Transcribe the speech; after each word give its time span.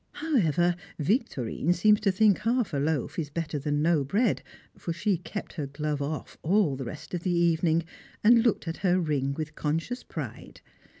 However, 0.13 0.75
Victorine 0.97 1.73
seems 1.73 1.99
to 1.99 2.11
think 2.11 2.39
half 2.39 2.73
a 2.73 2.77
loaf 2.79 3.19
is 3.19 3.29
better 3.29 3.59
than 3.59 3.83
no 3.83 4.03
bread, 4.03 4.41
for 4.75 4.91
she 4.91 5.15
kept 5.17 5.53
her 5.53 5.67
glove 5.67 6.01
off 6.01 6.39
all 6.41 6.75
the 6.75 6.85
rest 6.85 7.13
of 7.13 7.21
the 7.21 7.29
evening, 7.29 7.83
and 8.23 8.41
looked 8.41 8.67
at 8.67 8.77
her 8.77 8.99
ring 8.99 9.35
with 9.35 9.53
conscious 9.53 10.01
pride. 10.03 10.61